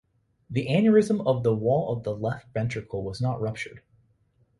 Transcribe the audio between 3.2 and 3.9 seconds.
not ruptured.